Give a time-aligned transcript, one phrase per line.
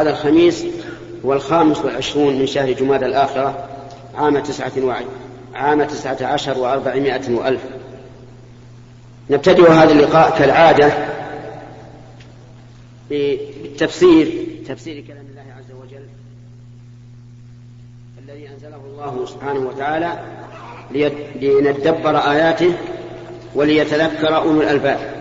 [0.00, 0.64] هذا الخميس
[1.24, 3.68] هو الخامس والعشرون من شهر جماد الآخرة
[4.14, 5.04] عام تسعة وعي
[5.54, 7.60] عام تسعة عشر وأربعمائة وألف.
[9.30, 10.92] نبتدئ هذا اللقاء كالعادة
[13.10, 16.06] بالتفسير تفسير كلام الله عز وجل
[18.24, 20.18] الذي أنزله الله سبحانه وتعالى
[21.42, 22.72] لندبر آياته
[23.54, 25.15] وليتذكر أولو الألباب.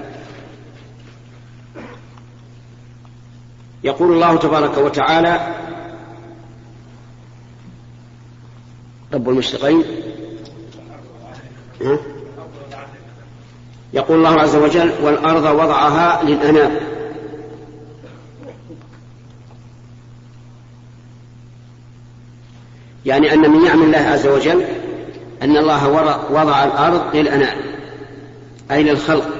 [3.85, 5.55] يقول الله تبارك وتعالى
[9.13, 9.83] رب المشرقين
[13.93, 16.75] يقول الله عز وجل والأرض وضعها للأنام.
[23.05, 24.65] يعني أن من نعم الله عز وجل
[25.41, 25.87] أن الله
[26.31, 27.57] وضع الأرض للأنام
[28.71, 29.34] أي للخلق.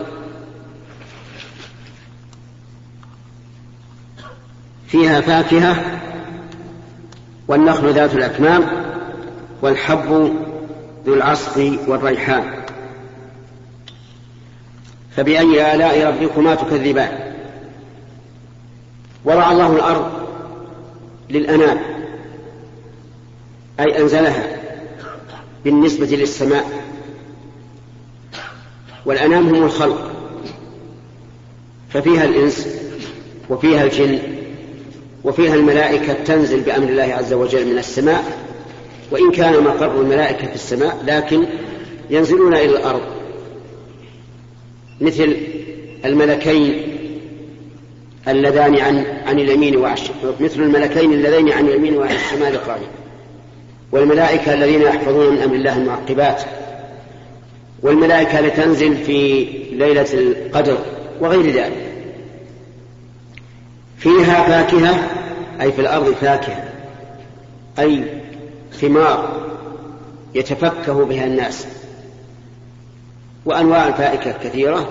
[4.87, 6.01] فيها فاكهة
[7.47, 8.63] والنخل ذات الأكمام
[9.61, 10.33] والحب
[11.05, 12.63] ذو العصف والريحان.
[15.15, 17.33] فبأي آلاء ربكما تكذبان؟
[19.25, 20.11] وضع الله الأرض
[21.29, 21.79] للأنام
[23.79, 24.43] أي أنزلها
[25.63, 26.85] بالنسبة للسماء.
[29.05, 30.11] والأنام هم الخلق
[31.89, 32.67] ففيها الإنس
[33.49, 34.34] وفيها الجن
[35.25, 38.23] وفيها الملائكة تنزل بأمر الله عز وجل من السماء
[39.11, 41.45] وإن كان مقر الملائكة في السماء لكن
[42.09, 43.01] ينزلون إلى الأرض.
[45.01, 45.37] مثل
[46.05, 46.83] الملكين
[48.27, 49.95] اللذان عن عن اليمين وعن
[50.39, 52.87] مثل الملكين اللذين عن اليمين وعن الشمال قائم.
[53.91, 56.41] والملائكة الذين يحفظون من أمر الله المعقبات.
[57.83, 60.77] والملائكة لتنزل في ليلة القدر
[61.21, 61.84] وغير ذلك.
[63.97, 65.09] فيها فاكهة
[65.61, 66.63] أي في الأرض فاكهة
[67.79, 68.03] أي
[68.71, 69.45] ثمار
[70.35, 71.67] يتفكه بها الناس
[73.45, 74.87] وأنواع الفائكة كثيرة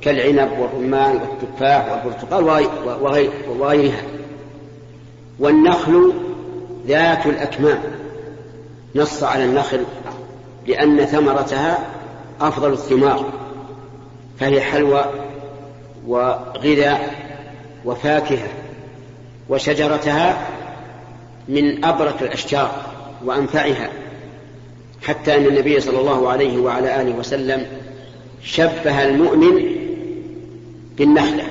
[0.00, 2.68] كالعنب والرمان والتفاح والبرتقال
[3.48, 4.02] وغيرها.
[5.38, 6.12] والنخل
[6.86, 7.78] ذات الأكمام
[8.94, 9.84] نص على النخل
[10.66, 11.78] لأن ثمرتها
[12.40, 13.24] أفضل الثمار
[14.40, 15.04] فهي حلوى
[16.06, 17.25] وغذاء
[17.86, 18.48] وفاكهة
[19.48, 20.48] وشجرتها
[21.48, 22.86] من أبرك الأشجار
[23.24, 23.90] وأنفعها
[25.02, 27.66] حتى أن النبي صلى الله عليه وعلى آله وسلم
[28.42, 29.76] شبه المؤمن
[30.98, 31.44] بالنخلة.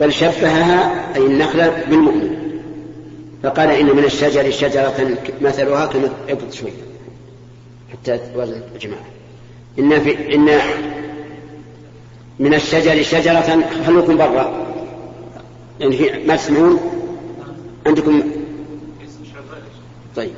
[0.00, 2.44] بل شبهها أي النخلة بالمؤمن.
[3.42, 6.70] فقال إن من الشجر شجرة مثلها كما ابط شوي
[7.92, 9.04] حتى توازن يا جماعة
[9.78, 10.48] إن في إن
[12.38, 14.66] من الشجر شجرة خلوكم برا.
[15.80, 16.80] يعني في ما تسمعون؟
[17.86, 18.22] عندكم
[20.16, 20.30] طيب.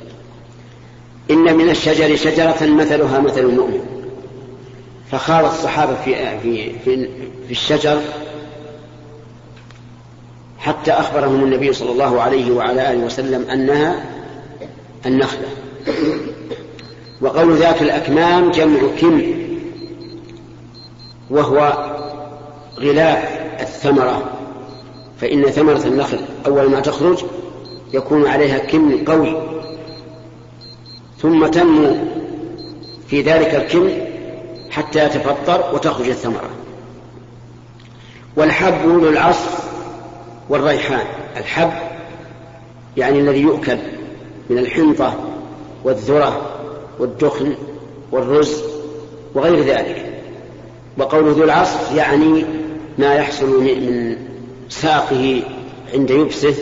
[1.31, 3.79] إن من الشجر شجرة مثلها مثل المؤمن.
[5.11, 7.09] فخاض الصحابة في في في,
[7.45, 8.01] في الشجر
[10.59, 14.05] حتى أخبرهم النبي صلى الله عليه وعلى آله وسلم أنها
[15.05, 15.47] النخلة.
[17.21, 19.46] وقول ذات الأكمام جمع كم؟
[21.29, 21.73] وهو
[22.79, 24.23] غلاف الثمرة.
[25.21, 27.23] فإن ثمرة النخل أول ما تخرج
[27.93, 29.37] يكون عليها كم قوي.
[31.21, 31.95] ثم تنمو
[33.07, 33.89] في ذلك الكم
[34.69, 36.49] حتى يتفطر وتخرج الثمرة.
[38.35, 39.69] والحب ذو العصف
[40.49, 41.05] والريحان.
[41.37, 41.71] الحب
[42.97, 43.77] يعني الذي يؤكل
[44.49, 45.13] من الحنطة
[45.83, 46.41] والذرة
[46.99, 47.55] والدخن
[48.11, 48.63] والرز
[49.35, 50.06] وغير ذلك.
[50.97, 52.45] وقول ذو العصف يعني
[52.97, 54.17] ما يحصل من
[54.69, 55.43] ساقه
[55.93, 56.55] عند يبسه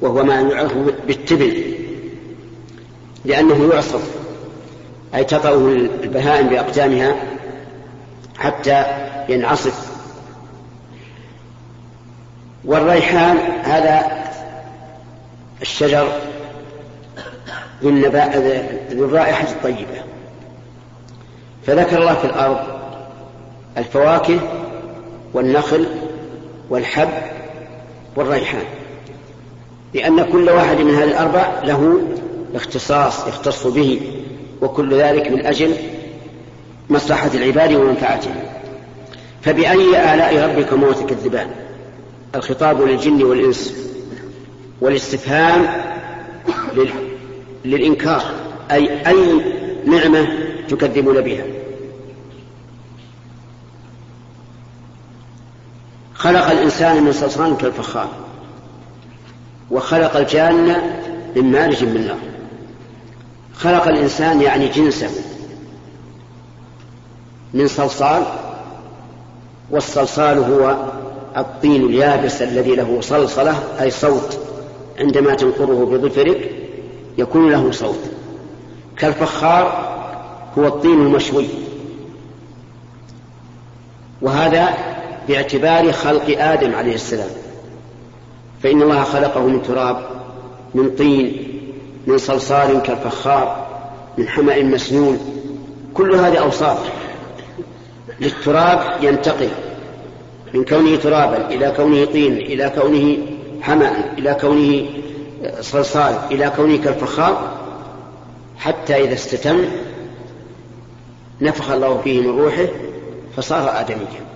[0.00, 0.72] وهو ما يعرف
[1.06, 1.52] بالتبن
[3.24, 4.10] لأنه يعصف
[5.14, 7.16] أي تطأه البهائم بأقدامها
[8.38, 8.84] حتى
[9.28, 9.92] ينعصف.
[12.64, 14.22] والريحان هذا
[15.62, 16.12] الشجر
[17.82, 20.02] ذو الرائحة الطيبة.
[21.66, 22.81] فذكر الله في الأرض
[23.78, 24.40] الفواكه
[25.34, 25.86] والنخل
[26.70, 27.08] والحب
[28.16, 28.64] والريحان.
[29.94, 32.00] لأن كل واحد من هذه الأربع له
[32.54, 34.00] اختصاص يختص به
[34.62, 35.74] وكل ذلك من أجل
[36.90, 38.34] مصلحة العباد ومنفعتهم.
[39.42, 41.50] فبأي آلاء ربكما تكذبان
[42.34, 43.74] الخطاب للجن والإنس
[44.80, 45.66] والاستفهام
[46.76, 46.90] لل...
[47.64, 48.22] للإنكار
[48.70, 49.40] أي أي
[49.86, 50.28] نعمة
[50.68, 51.42] تكذبون بها؟
[56.22, 58.08] خلق الإنسان من صلصال كالفخار
[59.70, 60.76] وخلق الجان
[61.36, 62.18] من مارج من نار.
[63.54, 65.10] خلق الإنسان يعني جنسه
[67.54, 68.22] من صلصال
[69.70, 70.76] والصلصال هو
[71.36, 74.38] الطين اليابس الذي له صلصلة أي صوت
[74.98, 76.50] عندما تنقره بظفرك
[77.18, 78.00] يكون له صوت.
[78.96, 79.92] كالفخار
[80.58, 81.46] هو الطين المشوي
[84.22, 84.91] وهذا
[85.28, 87.30] باعتبار خلق آدم عليه السلام.
[88.62, 90.06] فإن الله خلقه من تراب
[90.74, 91.48] من طين
[92.06, 93.66] من صلصال كالفخار
[94.18, 95.18] من حمأ مسنون.
[95.94, 96.78] كل هذه أوصاف
[98.20, 99.48] للتراب ينتقل
[100.54, 103.16] من كونه ترابا إلى كونه طين إلى كونه
[103.62, 104.86] حمأ إلى كونه
[105.60, 107.52] صلصال إلى كونه كالفخار.
[108.58, 109.64] حتى إذا استتم
[111.40, 112.66] نفخ الله فيه من روحه
[113.36, 114.31] فصار آدميا.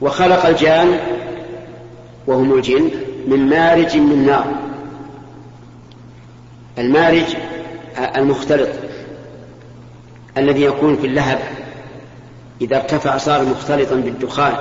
[0.00, 0.98] وخلق الجان
[2.26, 2.90] وهم الجن
[3.26, 4.54] من مارج من نار.
[6.78, 7.36] المارج
[8.16, 8.68] المختلط
[10.36, 11.38] الذي يكون في اللهب.
[12.60, 14.54] إذا ارتفع صار مختلطا بالدخان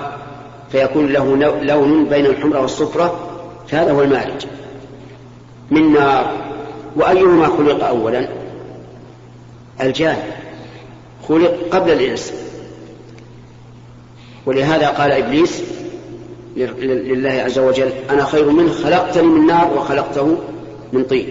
[0.71, 3.29] فيكون له لون بين الحمرة والصفرة
[3.67, 4.45] فهذا هو المارج.
[5.71, 6.31] من نار.
[6.95, 8.27] وأيهما خلق أولا؟
[9.81, 10.17] الجان.
[11.27, 12.46] خلق قبل الإنس.
[14.47, 15.63] ولهذا قال إبليس
[16.57, 20.37] لله عز وجل أنا خير منه خلقتني من نار وخلقته
[20.93, 21.27] من طين.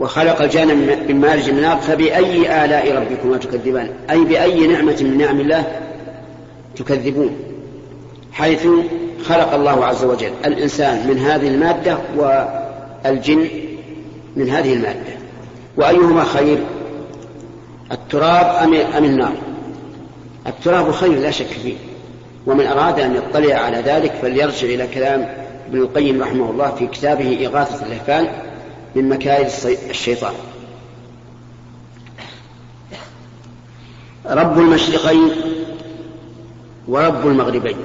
[0.00, 0.68] وخلق الجان
[1.08, 5.80] من مارج من نار فبأي آلاء ربكما تكذبان؟ أي بأي نعمة من نعم الله
[6.76, 7.36] تكذبون؟
[8.32, 8.66] حيث
[9.24, 13.48] خلق الله عز وجل الإنسان من هذه المادة والجن
[14.36, 15.18] من هذه المادة.
[15.76, 16.58] وأيهما خير
[17.92, 18.46] التراب
[18.96, 19.32] أم, النار؟
[20.48, 21.76] التراب خير لا شك فيه
[22.46, 25.28] ومن أراد أن يطلع على ذلك فليرجع إلى كلام
[25.68, 28.26] ابن القيم رحمه الله في كتابه إغاثة اللهفان
[28.94, 29.46] من مكائد
[29.90, 30.34] الشيطان.
[34.26, 35.30] رب المشرقين
[36.88, 37.76] ورب المغربين.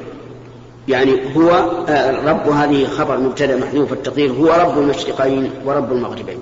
[0.87, 1.49] يعني هو
[1.89, 6.37] آه، رب هذه خبر مبتدأ محذوف التقدير هو رب المشرقين ورب المغربين.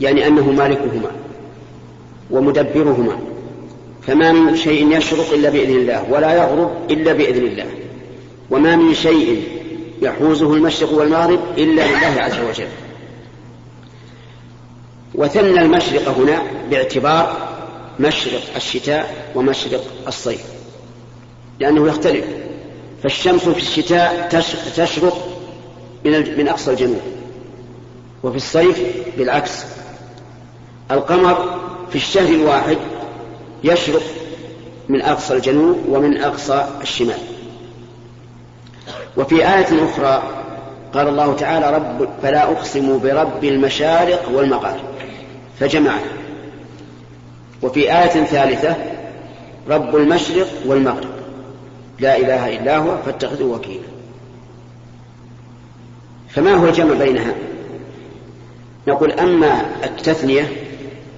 [0.00, 1.10] يعني أنه مالكهما
[2.30, 3.31] ومدبرهما.
[4.06, 7.66] فما من شيء يشرق إلا بإذن الله ولا يغرب إلا بإذن الله.
[8.50, 9.42] وما من شيء
[10.02, 12.68] يحوزه المشرق والمغرب إلا لله عز وجل.
[15.14, 17.48] وثنى المشرق هنا باعتبار
[18.00, 20.44] مشرق الشتاء ومشرق الصيف
[21.60, 22.24] لأنه يختلف.
[23.02, 24.28] فالشمس في الشتاء
[24.76, 25.28] تشرق
[26.04, 27.00] من من أقصى الجنوب
[28.22, 28.82] وفي الصيف
[29.18, 29.64] بالعكس.
[30.90, 31.60] القمر
[31.90, 32.78] في الشهر الواحد
[33.64, 34.02] يشرق
[34.88, 37.18] من أقصى الجنوب ومن أقصى الشمال.
[39.16, 40.22] وفي آية أخرى
[40.94, 44.84] قال الله تعالى رب فلا أقسم برب المشارق والمغارب.
[45.60, 46.12] فجمعها
[47.62, 48.76] وفي آية ثالثة
[49.68, 51.12] رب المشرق والمغرب.
[52.00, 53.92] لا إله إلا هو فاتخذه وكيلا.
[56.28, 57.34] فما هو الجمع بينها؟
[58.88, 60.52] نقول أما التثنية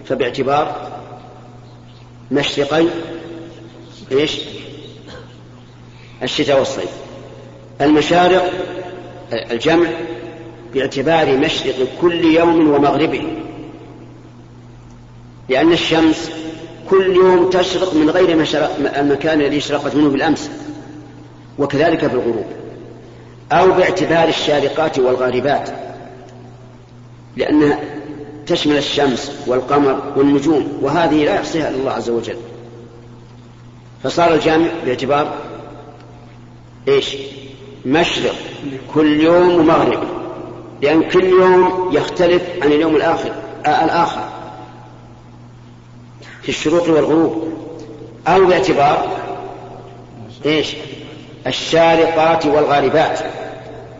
[0.04, 0.93] فباعتبار
[2.34, 2.86] مشرقي
[4.12, 4.40] إيش؟
[6.22, 6.90] الشتاء والصيف.
[7.80, 8.52] المشارق
[9.32, 9.88] الجمع
[10.74, 13.22] باعتبار مشرق كل يوم ومغربه
[15.48, 16.30] لأن الشمس
[16.90, 18.46] كل يوم تشرق من غير
[18.98, 20.50] المكان الذي اشرقت منه بالأمس
[21.58, 22.46] وكذلك في الغروب
[23.52, 25.70] أو باعتبار الشارقات والغاربات
[27.36, 27.80] لأنها
[28.46, 32.36] تشمل الشمس والقمر والنجوم وهذه لا يحصيها إلا الله عز وجل.
[34.02, 35.34] فصار الجامع باعتبار
[36.88, 37.16] إيش؟
[37.86, 38.34] مشرق
[38.94, 40.04] كل يوم ومغرب.
[40.82, 43.32] لأن كل يوم يختلف عن اليوم الآخر
[43.66, 44.28] آه الآخر.
[46.42, 47.48] في الشروق والغروب.
[48.28, 49.08] أو باعتبار
[50.46, 50.74] إيش؟
[51.46, 53.18] الشارقات والغاربات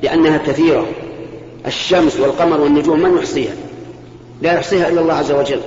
[0.03, 0.87] لأنها كثيرة.
[1.67, 3.55] الشمس والقمر والنجوم من يحصيها؟
[4.45, 5.61] لا يحصيها إلا الله عز وجل.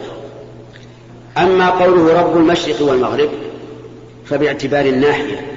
[1.38, 3.30] أما قوله رب المشرق والمغرب
[4.26, 5.52] فباعتبار الناحية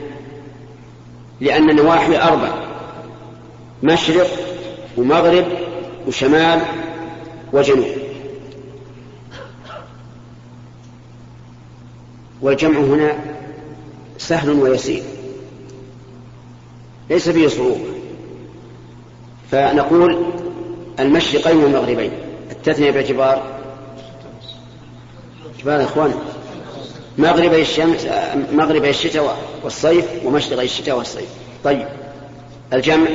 [1.41, 2.55] لأن النواحي أربع
[3.83, 4.27] مشرق
[4.97, 5.45] ومغرب
[6.07, 6.61] وشمال
[7.53, 7.87] وجنوب.
[12.43, 13.13] والجمع هنا
[14.19, 15.03] سهل ويسير
[17.11, 17.91] ليس فيه صعوبة
[19.51, 20.25] فنقول
[21.01, 22.30] المشرقين والمغربين.
[22.51, 23.43] التثنية باعتبار
[25.67, 26.15] يا اخوان
[27.19, 28.07] مغربي الشمس
[28.53, 31.29] مغربي الشتاء والصيف ومشرقي الشتاء والصيف.
[31.65, 31.89] طيب
[32.73, 33.07] الجمع.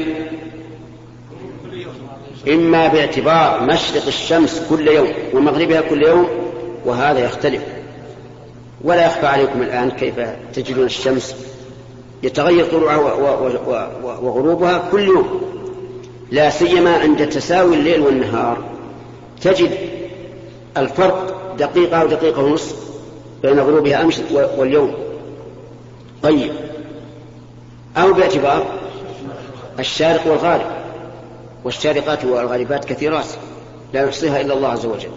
[2.48, 6.28] إما باعتبار مشرق الشمس كل يوم ومغربها كل يوم
[6.86, 7.62] وهذا يختلف.
[8.84, 10.16] ولا يخفى عليكم الآن كيف
[10.54, 11.36] تجدون الشمس.
[12.24, 12.98] يتغير طلوعها
[14.04, 15.42] وغروبها كل يوم.
[16.32, 18.75] لا سيما عند تساوي الليل والنهار.
[19.42, 19.72] تجد
[20.78, 22.76] الفرق دقيقة أو دقيقة ونصف
[23.42, 24.94] بين غروبها أمس واليوم.
[26.24, 26.52] طيب.
[27.98, 28.66] أو باعتبار
[29.80, 30.72] الشارق والغارب.
[31.64, 33.26] والشارقات والغاربات كثيرات.
[33.94, 35.10] لا يحصيها إلا الله عز وجل.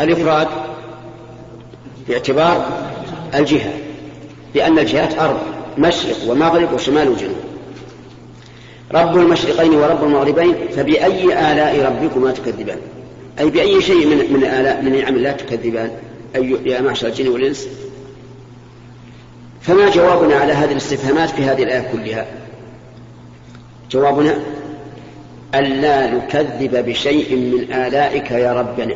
[0.00, 0.48] الإفراد
[2.08, 2.66] باعتبار
[3.34, 3.72] الجهة.
[4.54, 5.40] لأن الجهات أربع
[5.78, 7.47] مشرق ومغرب وشمال وجنوب.
[8.94, 12.78] رب المشرقين ورب المغربين فبأي آلاء ربكما تكذبان؟
[13.40, 15.90] أي بأي شيء من من آلاء من نعم الله تكذبان؟
[16.36, 17.68] أي يا معشر الجن والإنس؟
[19.60, 22.26] فما جوابنا على هذه الاستفهامات في هذه الآية كلها؟
[23.90, 24.38] جوابنا
[25.54, 28.94] ألا نكذب بشيء من آلائك يا ربنا.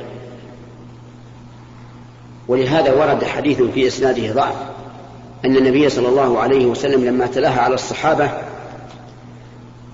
[2.48, 4.54] ولهذا ورد حديث في إسناده ضعف
[5.44, 8.30] أن النبي صلى الله عليه وسلم لما تلاها على الصحابة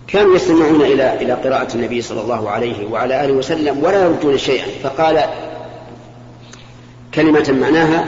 [0.09, 4.67] كانوا يستمعون إلى إلى قراءة النبي صلى الله عليه وعلى آله وسلم ولا يردون شيئا
[4.83, 5.25] فقال
[7.15, 8.05] كلمة معناها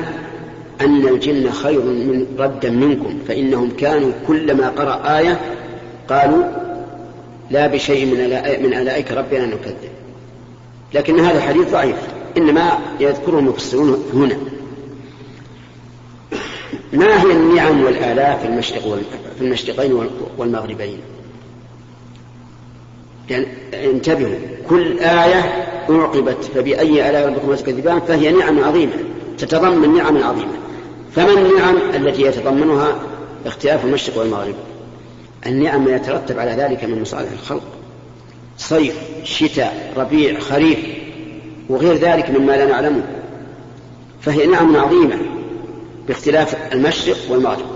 [0.81, 5.41] أن الجن خير من ردا منكم فإنهم كانوا كلما قرأ آية
[6.09, 6.45] قالوا
[7.51, 8.19] لا بشيء من
[8.63, 9.91] من آلائك ربنا نكذب.
[10.95, 11.97] لكن هذا الحديث ضعيف
[12.37, 14.37] إنما يذكره المفسرون هنا.
[16.93, 18.99] ما هي النعم والآلاء في المشرق
[19.39, 20.99] في المشرقين والمغربين؟
[23.31, 24.35] يعني انتبهوا
[24.69, 25.41] كل آية
[25.91, 28.93] أعقبت فبأي آلاء ربكم تكذبان؟ فهي نعم عظيمة
[29.39, 30.53] تتضمن نعم عظيمة.
[31.13, 32.95] فما النعم التي يتضمنها
[33.47, 34.55] اختلاف المشرق والمغرب؟
[35.47, 37.63] النعم ما يترتب على ذلك من مصالح الخلق.
[38.59, 40.79] صيف شتاء ربيع خريف
[41.69, 43.03] وغير ذلك مما لا نعلمه.
[44.21, 45.17] فهي نعم عظيمة
[46.09, 47.67] باختلاف المشرق والمغرب.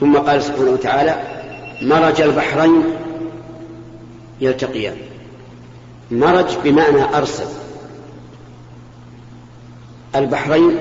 [0.00, 1.37] ثم قال سبحانه وتعالى
[1.82, 2.82] مرج البحرين
[4.40, 4.96] يلتقيان.
[6.10, 7.46] مرج بمعنى أرسل.
[10.16, 10.76] البحرين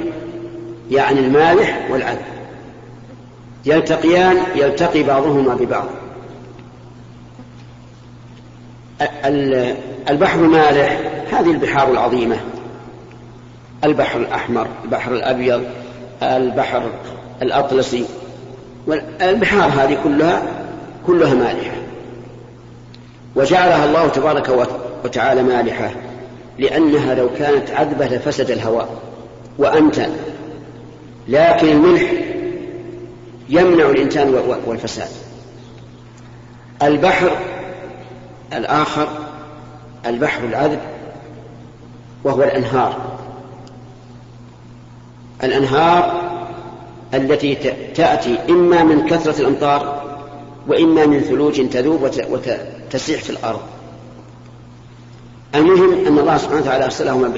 [0.92, 2.26] يعني المالح والعذب.
[3.66, 5.88] يلتقيان يلتقي بعضهما ببعض.
[10.10, 11.02] البحر المالح
[11.32, 12.38] هذه البحار العظيمة.
[13.84, 15.64] البحر الأحمر البحر الأبيض
[16.24, 16.92] البحر
[17.42, 18.06] الأطلسي.
[19.22, 20.57] البحار هذه كلها
[21.08, 21.76] كلها مالحة.
[23.36, 24.68] وجعلها الله تبارك
[25.06, 25.92] وتعالى مالحة
[26.60, 28.90] لأنها لو كانت عذبة لفسد الهواء.
[29.58, 30.10] وأنتن
[31.28, 32.12] لكن الملح
[33.50, 34.34] يمنع الإنسان
[34.66, 35.10] والفساد.
[36.84, 37.32] البحر
[38.54, 39.08] الآخر
[40.06, 40.80] البحر العذب
[42.24, 43.18] وهو الأنهار.
[45.44, 46.28] الأنهار
[47.14, 47.56] التي
[47.96, 49.97] تأتي إما من كثرة الأمطار
[50.68, 53.62] وإما من ثلوج تذوب وتسيح في الأرض.
[55.56, 57.34] المهم أن الله سبحانه وتعالى أرسلهما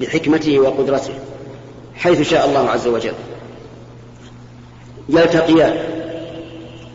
[0.00, 1.14] بحكمته وقدرته
[1.94, 3.14] حيث شاء الله عز وجل.
[5.08, 5.76] يلتقيان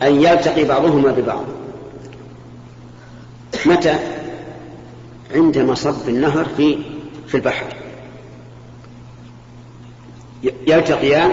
[0.02, 1.44] أن يلتقي بعضهما ببعض.
[3.66, 3.98] متى؟
[5.34, 6.78] عند مصب النهر في
[7.26, 7.66] في البحر.
[10.66, 11.30] يلتقيان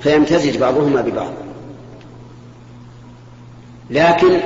[0.00, 1.32] فيمتزج بعضهما ببعض.
[3.90, 4.40] لكن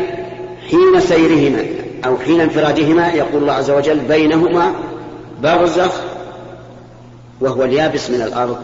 [0.71, 1.65] حين سيرهما
[2.05, 4.73] أو حين انفرادهما يقول الله عز وجل بينهما
[5.43, 5.93] برزخ
[7.41, 8.59] وهو اليابس من الأرض.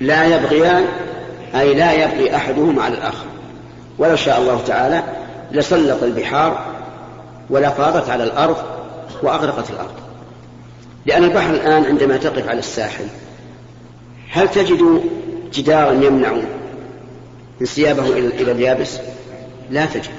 [0.00, 0.84] لا يبغيان
[1.54, 3.26] أي لا يبغي أحدهما على الآخر.
[3.98, 5.02] ولو شاء الله تعالى
[5.52, 6.66] لسلط البحار
[7.50, 8.56] ولفاضت على الأرض
[9.22, 9.94] وأغرقت الأرض.
[11.06, 13.04] لأن البحر الآن عندما تقف على الساحل
[14.30, 15.02] هل تجد
[15.52, 16.32] جدارا يمنع
[17.60, 18.98] انسيابه إلى اليابس؟
[19.70, 20.10] لا تجد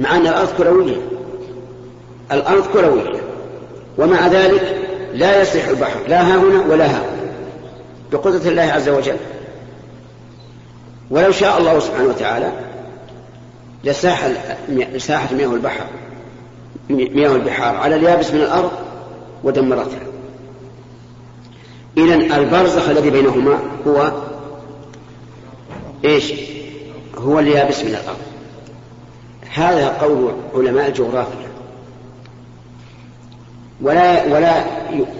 [0.00, 0.96] مع أن الأرض كروية.
[2.32, 3.20] الأرض كروية.
[3.98, 4.78] ومع ذلك
[5.14, 6.00] لا يصح البحر.
[6.08, 7.02] لا ها هنا ولا ها
[8.12, 9.16] بقدرة الله عز وجل.
[11.10, 12.52] ولو شاء الله سبحانه وتعالى
[13.84, 15.86] لساح مياه البحر.
[16.90, 17.76] مياه البحار.
[17.76, 18.70] على اليابس من الأرض
[19.44, 20.00] ودمرتها.
[21.96, 24.12] إذا البرزخ الذي بينهما هو
[26.04, 26.32] إيش؟
[27.18, 28.33] هو اليابس من الأرض.
[29.54, 31.48] هذا قول علماء الجغرافيا.
[33.82, 34.64] ولا ولا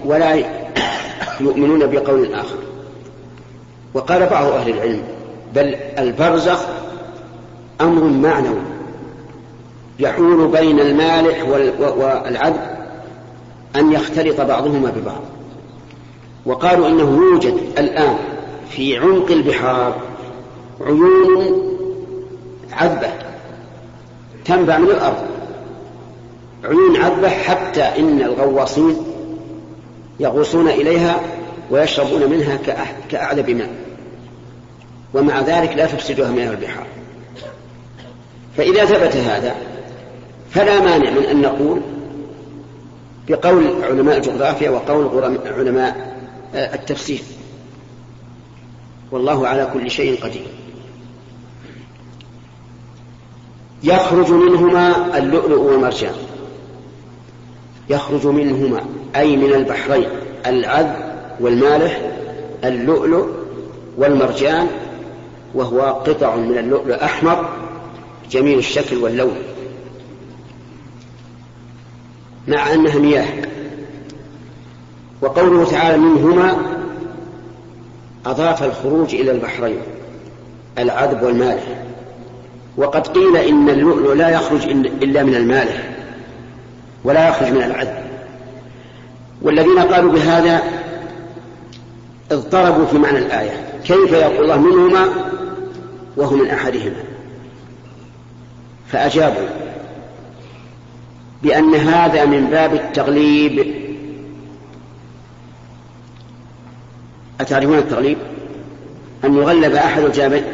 [0.05, 0.35] ولا
[1.39, 2.57] يؤمنون بقول آخر.
[3.93, 5.03] وقال بعض أهل العلم
[5.55, 6.65] بل البرزخ
[7.81, 8.61] أمر معنوي.
[9.99, 11.43] يحول بين المالح
[11.79, 12.61] والعذب
[13.75, 15.21] أن يختلط بعضهما ببعض.
[16.45, 18.17] وقالوا إنه يوجد الآن
[18.69, 19.95] في عمق البحار
[20.81, 21.61] عيون
[22.73, 23.24] عذبة.
[24.45, 25.27] تنبع من الأرض؟
[26.63, 28.97] عيون عذبة حتى إن الغواصين
[30.19, 31.19] يغوصون إليها
[31.71, 32.59] ويشربون منها
[33.09, 33.69] كأعذب ماء
[35.13, 36.87] ومع ذلك لا تفسدها مياه البحار.
[38.57, 39.55] فإذا ثبت هذا
[40.51, 41.81] فلا مانع من أن نقول
[43.27, 46.15] بقول علماء الجغرافيا وقول علماء
[46.55, 47.21] التفسير.
[49.11, 50.47] والله على كل شيء قدير.
[53.85, 56.13] يخرج منهما اللؤلؤ والمرجان
[57.89, 58.81] يخرج منهما
[59.15, 60.07] أي من البحرين
[60.45, 60.95] العذب
[61.39, 62.11] والمالح
[62.63, 63.27] اللؤلؤ
[63.97, 64.67] والمرجان
[65.55, 67.49] وهو قطع من اللؤلؤ أحمر
[68.31, 69.35] جميل الشكل واللون.
[72.47, 73.27] مع أنها مياه.
[75.21, 76.57] وقوله تعالى منهما
[78.25, 79.81] أضاف الخروج إلى البحرين
[80.77, 81.84] العذب والمالح.
[82.77, 84.67] وقد قيل إن اللؤلؤ لا يخرج
[85.03, 85.89] إلا من المالح
[87.03, 88.05] ولا يخرج من العذب
[89.41, 90.61] والذين قالوا بهذا
[92.31, 93.65] اضطربوا في معنى الآية.
[93.83, 95.07] كيف يقول الله منهما
[96.17, 97.03] وهو من أحدهما؟
[98.87, 99.47] فأجابوا
[101.43, 103.75] بأن هذا من باب التغليب.
[107.41, 108.17] أتعرفون التغليب؟
[109.25, 110.03] أن يغلب أحد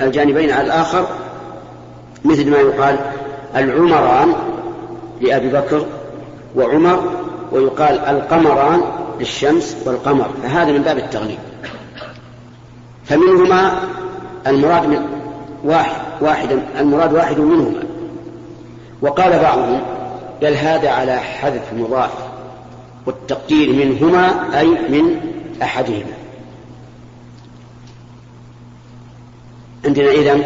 [0.02, 1.08] الجانبين على الآخر
[2.26, 3.00] مثل ما يقال
[3.56, 4.34] العمران
[5.22, 5.86] لأبي بكر
[6.56, 7.04] وعمر
[7.52, 8.82] ويقال القمران
[9.20, 11.40] للشمس والقمر فهذا من باب التغليب.
[13.06, 13.80] فمنهما
[14.48, 15.06] المراد من
[15.64, 17.84] واحد واحدا المراد واحد منهما.
[19.02, 19.82] وقال بعضهم
[20.42, 22.12] بل هذا على حذف مضاف
[23.06, 25.20] والتقدير منهما أي من
[25.62, 26.14] أحدهما.
[29.86, 30.44] عندنا إذن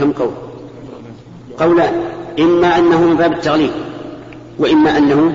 [0.00, 0.30] كم قول؟
[1.58, 1.92] قولان
[2.38, 3.70] إما أنه من باب التغليب
[4.58, 5.32] وإما أنه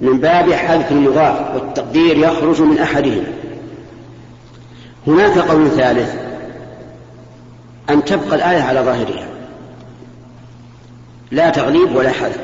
[0.00, 3.32] من باب حذف المضاف والتقدير يخرج من أحدهما.
[5.06, 6.14] هناك قول ثالث
[7.90, 9.26] أن تبقى الآية على ظاهرها.
[11.30, 12.40] لا تغليب ولا حذف.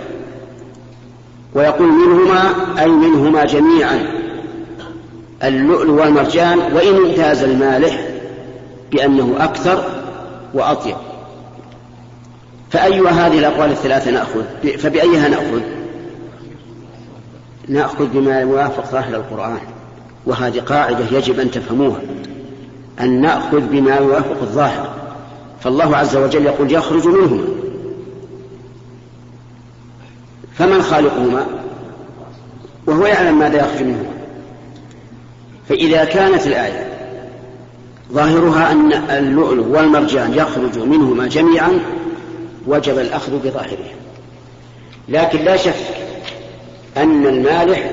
[1.54, 4.06] ويقول منهما أي منهما جميعا
[5.44, 8.06] اللؤلؤ والمرجان وإن امتاز المالح
[8.92, 10.06] بأنه أكثر
[10.57, 10.97] وأطيب.
[12.71, 14.45] فأي هذه الأقوال الثلاثة نأخذ؟
[14.79, 15.61] فبأيها نأخذ؟
[17.69, 19.59] نأخذ بما يوافق ظاهر القرآن
[20.27, 22.01] وهذه قاعدة يجب أن تفهموها.
[23.01, 24.88] أن نأخذ بما يوافق الظاهر.
[25.61, 27.45] فالله عز وجل يقول يخرج منهما.
[30.55, 31.47] فمن خالقهما؟
[32.87, 34.11] وهو يعلم ماذا يخرج منهما.
[35.69, 36.86] فإذا كانت الآية
[38.12, 41.81] ظاهرها أن اللؤلؤ والمرجان يخرج منهما جميعا
[42.66, 43.90] وجب الأخذ بظاهره
[45.09, 45.75] لكن لا شك
[46.97, 47.90] أن المالح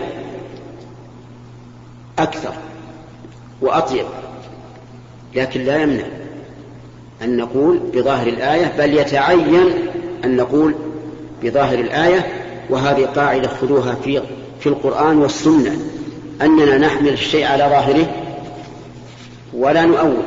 [2.20, 2.54] أكثر
[3.62, 4.06] وأطيب
[5.36, 6.06] لكن لا يمنع
[7.24, 9.74] أن نقول بظاهر الآية بل يتعين
[10.26, 10.76] أن نقول
[11.44, 12.28] بظاهر الآية
[12.70, 14.22] وهذه قاعدة خذوها في
[14.60, 15.78] في القرآن والسنة
[16.42, 18.23] أننا نحمل الشيء على ظاهره
[19.56, 20.24] ولا نؤول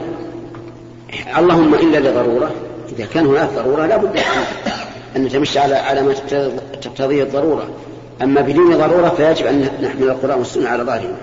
[1.39, 2.51] اللهم إلا لضرورة.
[2.93, 4.21] إذا كان هناك ضرورة لا بد
[5.17, 6.15] أن نتمشى على على ما
[6.83, 7.69] تقتضيه الضرورة.
[8.23, 11.17] أما بدون ضرورة فيجب أن نحمل القرآن والسنة على ظاهره.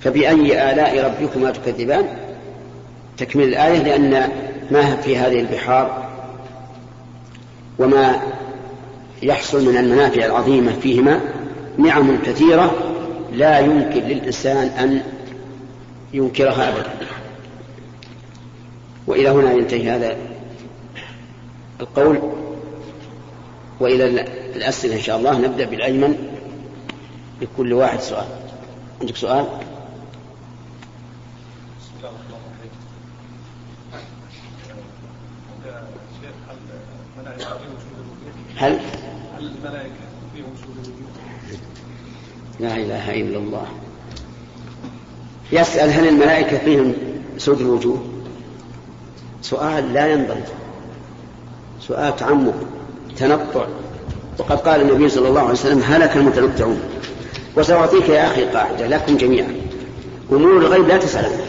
[0.00, 2.04] فبأي آلاء ربكما تكذبان؟
[3.18, 4.28] تكمل الآية لأن
[4.70, 6.10] ما في هذه البحار
[7.78, 8.20] وما
[9.22, 11.20] يحصل من المنافع العظيمة فيهما
[11.78, 12.74] نعم كثيرة
[13.32, 15.00] لا يمكن للإنسان أن
[16.12, 16.90] ينكرها أبدا.
[19.06, 20.16] وإلى هنا ينتهي هذا
[21.80, 22.32] القول.
[23.80, 24.06] وإلى
[24.56, 25.38] الأسئلة إن شاء الله.
[25.38, 26.36] نبدأ بالأيمن.
[27.42, 28.26] لكل واحد سؤال.
[29.00, 29.46] عندك سؤال؟
[38.56, 38.80] هل؟
[39.38, 39.90] الملائكة
[40.34, 40.54] فيهم
[42.60, 43.66] لا إله إلا الله.
[45.52, 46.94] يسأل هل الملائكة فيهم
[47.38, 48.04] سود الوجوه؟
[49.42, 50.42] سؤال لا ينبغي
[51.80, 52.54] سؤال تعمق
[53.16, 53.66] تنطع.
[54.38, 56.80] وقد قال النبي صلى الله عليه وسلم هلك المتنطعون.
[57.56, 59.54] وسأعطيك يا أخي قاعدة لكم جميعا.
[60.32, 61.46] أمور الغيب لا تسأل عنها.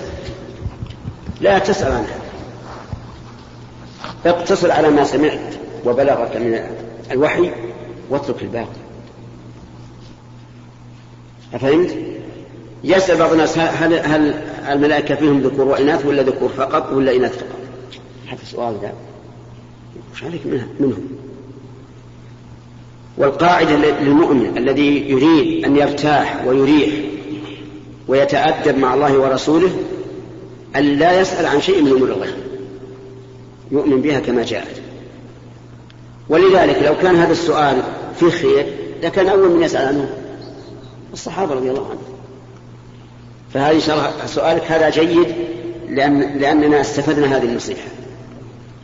[1.41, 2.17] لا تسأل عنها.
[4.25, 5.53] اقتصر على ما سمعت
[5.85, 6.59] وبلغك من
[7.11, 7.51] الوحي
[8.09, 8.81] واترك الباقي.
[11.53, 11.97] أفهمت؟
[12.84, 17.60] يسأل بعض الناس هل, هل الملائكة فيهم ذكور وإناث ولا ذكور فقط ولا إناث فقط؟
[18.28, 18.94] هذا سؤال ذا
[20.13, 20.41] وش عليك
[20.80, 21.08] منهم؟
[23.17, 26.89] والقاعدة للمؤمن الذي يريد أن يرتاح ويريح
[28.08, 29.72] ويتأدب مع الله ورسوله
[30.76, 32.34] أن لا يسأل عن شيء من أمور الغيب
[33.72, 34.82] يؤمن بها كما جاءت
[36.30, 37.82] ولذلك لو كان هذا السؤال
[38.20, 38.65] فيه خير
[39.04, 40.10] لكان أول من يسأل عنه
[41.13, 42.20] الصحابة رضي الله عنهم
[43.53, 45.35] فهذه الله سؤالك هذا جيد
[45.89, 47.87] لأن لأننا استفدنا هذه النصيحة.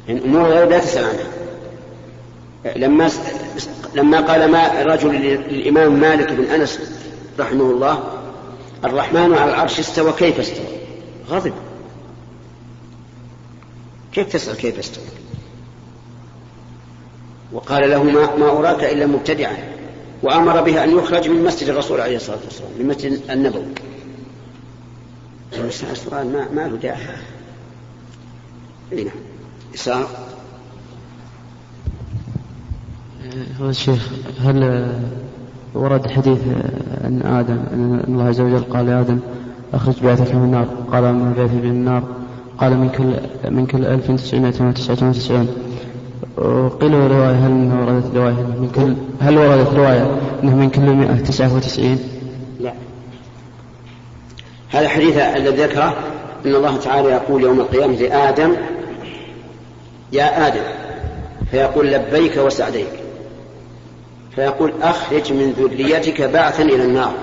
[0.07, 1.27] يعني أمور الغيب لا تسأل عنها.
[2.75, 3.09] لما
[3.95, 5.15] لما قال ما رجل
[5.49, 6.79] للإمام مالك بن أنس
[7.39, 8.03] رحمه الله
[8.85, 10.65] الرحمن على العرش استوى كيف استوى؟
[11.29, 11.53] غضب.
[14.13, 15.03] كيف تسأل كيف استوى؟
[17.53, 19.57] وقال له ما, ما أراك إلا مبتدعا
[20.23, 23.65] وأمر بها أن يخرج من مسجد الرسول عليه الصلاة والسلام من مسجد النبوي.
[25.53, 26.97] السؤال ما, ما له داعي.
[28.93, 29.13] أي نعم.
[29.75, 30.09] إسحاق؟
[33.61, 34.87] هو الشيخ هل
[35.73, 36.39] ورد حديث
[37.03, 39.19] أن آدم أن الله عز وجل قال لآدم
[39.73, 40.65] أخرج بعثك من النار.
[40.91, 42.03] قال من بعثي من النار.
[42.57, 43.13] قال من كل
[43.51, 45.47] من كل 1999
[46.37, 51.85] وقيل رواية هل إنه وردت رواية؟ من كل هل وردت رواية إنه من كل 199
[51.95, 52.16] لا
[54.69, 55.97] هذا الحديث الذي ذكره
[56.45, 58.55] أن الله تعالى يقول يوم القيامة لآدم
[60.13, 60.63] يا آدم
[61.51, 62.89] فيقول لبيك وسعديك.
[64.35, 67.13] فيقول أخرج من ذريتك بعثا إلى النار.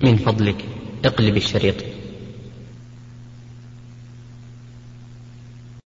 [0.00, 0.64] من فضلك
[1.04, 1.74] اقلب الشريط.